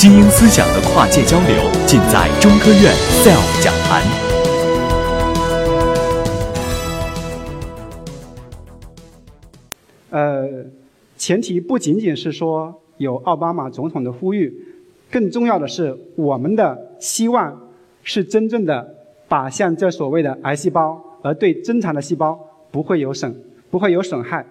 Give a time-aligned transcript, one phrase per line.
[0.00, 2.90] 精英思想的跨界交流，尽在中科院
[3.20, 4.02] SELF 讲坛。
[10.08, 10.64] 呃，
[11.18, 14.50] 前提不仅仅是说有奥巴马总统的呼吁，
[15.10, 17.68] 更重要的是我们的希望
[18.02, 18.94] 是真正的
[19.28, 22.40] 靶向这所谓的癌细胞，而对正常的细胞
[22.70, 23.38] 不会有损，
[23.70, 24.46] 不会有损害。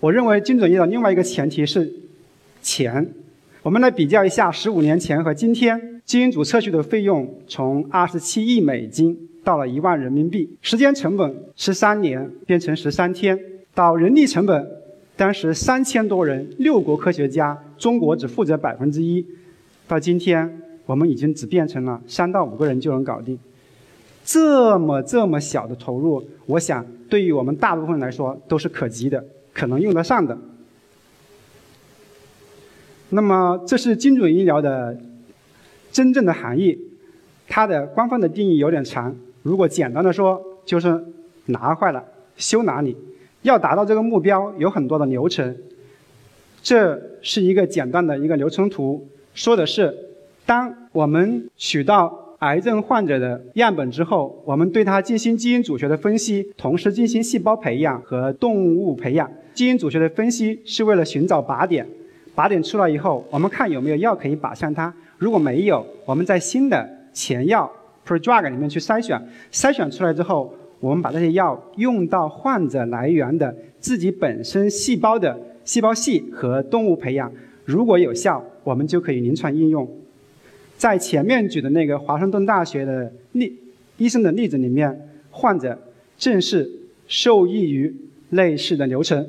[0.00, 1.92] 我认为精准医疗另外一个前提是
[2.60, 3.08] 钱。
[3.66, 13.36] 我们来比较一下十五年前和今天，基因组测序的费用从二十七亿美金到了一万人民币，时间成本十三年变成十三天，
[13.74, 14.64] 到人力成本，
[15.16, 19.26] 当时三千多人，六国科学家，中国只负责百分之一，
[19.88, 23.36] 到今天我们已经只变成了三到五个人就能搞定，
[24.24, 30.38] 这么这么小的投入，我想对于我们大部分来说都是可及的，可能用得上的。
[33.10, 34.98] 那么，这是精准医疗的
[35.92, 36.78] 真正的含义。
[37.48, 41.04] 它的官方的定义有点长，如果简单的说，就是
[41.46, 42.04] 拿坏了
[42.36, 42.96] 修哪里。
[43.42, 45.56] 要达到这个目标，有很多的流程。
[46.62, 49.94] 这是一个简单的一个流程图，说的是，
[50.44, 59.30] 当我们取到癌症患者的样本之后，我们对它进行基因组学的分析，同时进行细胞培养和动物培养。
[59.54, 61.86] 基因组学的分析是为了寻找靶点。
[62.36, 64.92] 靶点出来以后，我们看有没有药可以靶向它。
[65.16, 67.68] 如果没有，我们在新的前药
[68.06, 69.18] prodrug 里面去筛选，
[69.50, 77.32] 筛选出来之后，我们把这些药用到患者来源的自己本身细胞的细胞系和动物培养。
[77.64, 79.88] 如果有效，我们就可以临床应用。
[80.76, 83.58] 在前面举的那个华盛顿大学的例
[83.96, 85.76] 医生的例子里面，患者
[86.18, 86.70] 正是
[87.08, 87.96] 受益于
[88.28, 89.26] 类似的流程。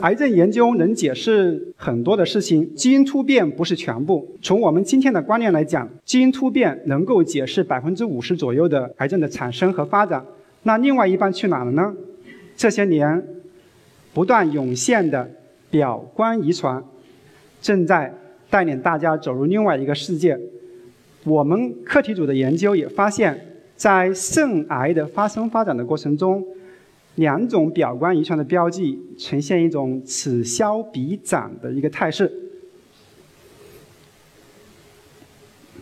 [0.00, 4.26] 癌症研究能解释很多的事情，基因突变不是全部。
[4.40, 10.24] 从我们今天的观念来讲，基因突变能够解释百分之五十左右的癌症的产生和发展。
[10.62, 11.94] 那另外一半去哪了呢？
[12.56, 13.22] 这些年
[14.14, 15.30] 不断涌现的
[15.68, 16.82] 表观遗传，
[17.60, 18.14] 正在
[18.48, 20.38] 带领大家走入另外一个世界。
[21.24, 23.38] 我们课题组的研究也发现，
[23.76, 26.42] 在肾癌的发生发展的过程中。
[27.20, 32.32] 两种表观遗传的标记呈现一种此消彼长的一个态势。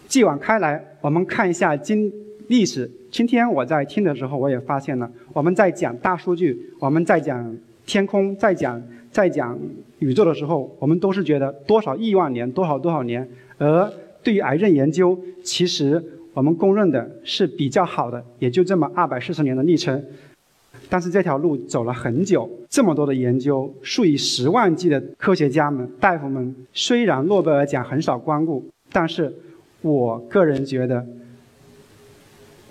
[0.09, 2.13] 继往开来，我们看一下今
[2.49, 2.91] 历史。
[3.13, 7.57] 今天我在听的时候，我也发现了，我们在讲大数据，我们在讲
[7.87, 8.83] 天空，在讲
[9.13, 9.57] 在讲
[10.01, 13.29] 宇宙的时候，我们都是觉得多少亿万年，多少多少年。
[13.59, 13.89] 而
[14.25, 20.05] 对于癌症研究，其实我们公认的是比较好的，也就这么二百四十年的历程。
[20.91, 29.33] 但是这条路走了很久，这么多的研究，数以十万计的科学家们、大夫们，虽然诺贝尔奖很少光顾，但是
[29.83, 31.07] 我个人觉得，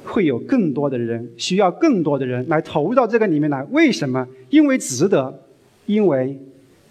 [0.04, 3.64] 会有更多的人需要更多的人来投入到这个里面来。
[3.72, 4.28] 为什么？
[4.50, 5.44] 因为值得，
[5.86, 6.40] 因为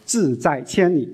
[0.04, 1.12] 志在千里。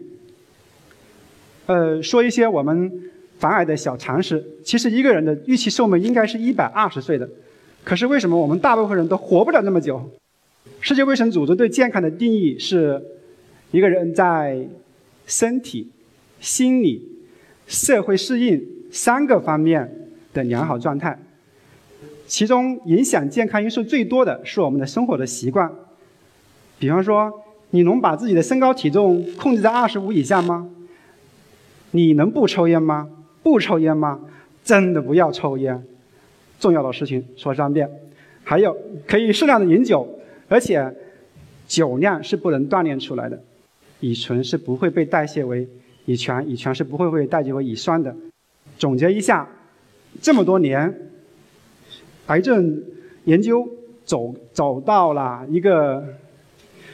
[1.64, 4.44] 呃，说一些我们防癌的小常识。
[4.62, 7.26] 其实一个人的预期寿命应该是一百二十岁的。
[7.84, 10.10] 可是为什么我们大部分人都活不了那么久？
[10.81, 13.03] 世界卫生组织对健康的定义是，
[13.70, 14.66] 一个人在
[15.26, 15.91] 身体、
[16.41, 17.09] 心理、
[17.66, 21.19] 社会适应三个方面的良好状态。
[22.26, 25.71] 其中影响健康因素最多的是我们的生活的习惯。
[26.78, 27.32] 比方说，
[27.71, 30.71] 你能把自己的身高体重控制在二十五以下吗？
[31.91, 33.09] 你能不抽烟吗？
[33.42, 34.21] 不抽烟吗？
[34.65, 35.84] 真的不要抽烟。
[36.62, 37.90] 重要的事情说三遍，
[38.44, 40.08] 还有可以适量的饮酒，
[40.46, 40.94] 而且
[41.66, 43.42] 酒量是不能锻炼出来的，
[43.98, 45.66] 乙醇是不会被代谢为
[46.04, 48.14] 乙醛，乙醛是不会被代谢为乙酸的。
[48.78, 49.48] 总结一下，
[50.20, 51.10] 这么多年，
[52.26, 52.80] 癌症
[53.24, 53.68] 研究
[54.04, 56.04] 走走到了一个，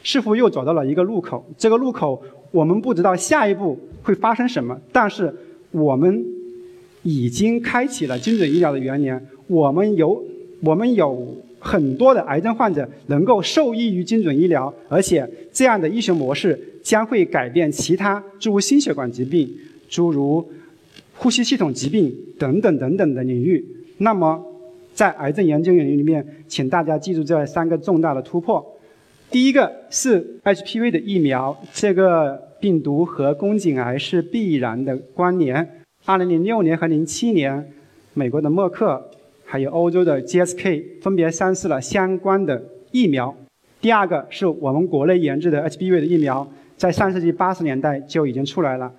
[0.03, 1.47] 似乎又走到了一个路口。
[1.59, 2.23] 这个路口
[2.53, 5.35] 我们不知道下一步会发生什么，但是
[5.73, 6.25] 我们
[7.03, 9.27] 已经开启了精准医疗的元年。
[9.49, 10.23] 我们有
[10.61, 19.51] 我们有很多的癌症患者能够受益于精准医疗，而且这样的医学模式将会改变其他诸如心血管疾病、
[19.89, 20.47] 诸如
[21.17, 23.65] 呼吸系统疾病等等等等的领域。
[23.99, 24.41] 那么，
[24.95, 28.65] 在癌症研究领域里面，请大家记住这三个重大的突破。
[29.31, 35.85] 第一个是 HPV 的疫苗，这个病毒和宫颈癌是必然的关联。
[36.07, 37.73] 2006年和07年，
[38.15, 39.11] 美国的默克。
[39.51, 42.63] 还有欧洲的 GSK 分别上市了相关的
[42.93, 43.35] 疫苗。
[43.81, 46.47] 第二个是我们国内研制的 HPV 的疫苗，
[46.77, 48.93] 在上世纪八十年代就已经出来了。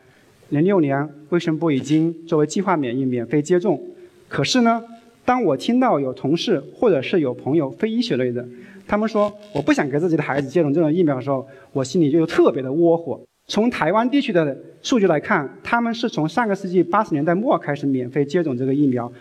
[0.50, 3.80] 零六年卫生部已经作为计划免疫免费接种。
[4.28, 4.82] 可是呢，
[5.24, 8.44] 当我听到有同事或者是有朋友非医学类的，
[8.88, 13.22] 他们说我不想给自己的孩子接种这种疫苗的时候，我心里就特别的窝火。
[13.46, 19.12] 从台湾地区的数据来看，他们是从上个世纪八十年代末开始免费接种这个疫苗，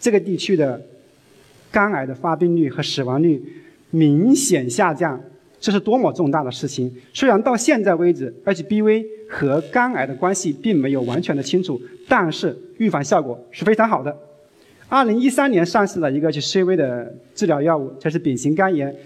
[0.00, 0.80] 这个地区的
[1.70, 3.40] 肝癌的发病率和死亡率
[3.90, 5.20] 明显下降。
[5.60, 6.90] 这是多么重大的事情！
[7.12, 14.16] 虽然到现在为止，HBV 和肝癌的关系并没有完全的清楚，但是预防效果是非常好的。
[14.88, 18.96] 二零一三年上市了一个 HCV 的治疗药物，这是丙型肝炎。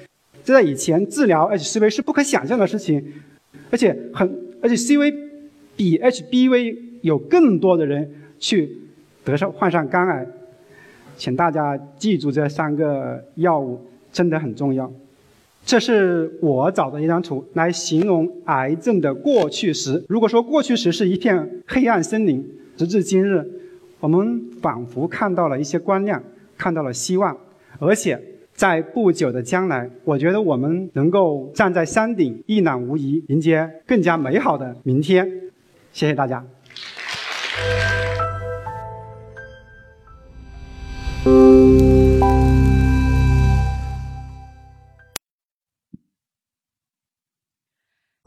[0.45, 3.05] 这在以前治疗 HCV 是不可想象的事情，
[3.73, 4.33] 而且很，
[4.63, 5.13] 而且 CV
[5.75, 8.09] 比 HBV 有更多的人
[8.39, 8.79] 去
[9.25, 10.25] 得上患上肝癌。
[11.17, 13.81] 请大家记住这三个药物
[14.13, 14.91] 真的很重要。
[15.65, 20.05] 这是我找的一张图，来形容癌症的过去时。
[20.09, 22.47] 如果说过去时是一片黑暗森林，
[22.77, 23.43] 直至今日，
[23.99, 26.23] 我们仿佛看到了一些光亮，
[26.59, 27.35] 看到了希望。
[27.79, 28.21] 而且
[28.53, 35.27] 在不久的将来，我觉得我们能够站在山顶，一览无遗，迎接更加美好的明天。
[35.93, 36.45] 谢谢大家。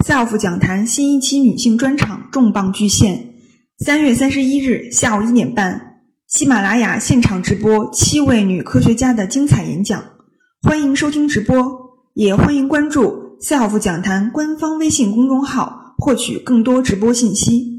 [0.07, 3.33] SELF 讲坛新一期女性专场重磅巨献，
[3.79, 5.97] 三月三十一日下午一点半，
[6.29, 10.01] 喜马拉雅现场直播七位女科学家的精彩演讲，
[10.61, 11.61] 欢迎收听直播，
[12.13, 17.76] 也欢迎关注 SELF 讲坛官方微信公众号，获取更多直播信息。